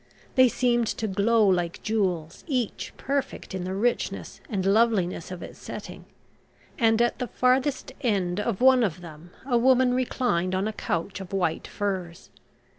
They 0.33 0.47
seemed 0.47 0.87
to 0.87 1.07
glow 1.07 1.47
like 1.47 1.83
jewels, 1.83 2.43
each 2.47 2.91
perfect 2.97 3.53
in 3.53 3.65
the 3.65 3.75
richness 3.75 4.41
and 4.49 4.65
loveliness 4.65 5.29
of 5.29 5.43
its 5.43 5.59
setting, 5.59 6.05
and 6.79 6.99
at 7.03 7.19
the 7.19 7.27
farthest 7.27 7.91
end 8.03 8.39
of 8.39 8.61
one 8.61 8.83
of 8.83 9.01
them 9.01 9.29
a 9.45 9.59
woman 9.59 9.93
reclined 9.93 10.55
on 10.55 10.67
a 10.67 10.73
couch 10.73 11.19
of 11.19 11.31
white 11.33 11.67
furs. 11.67 12.31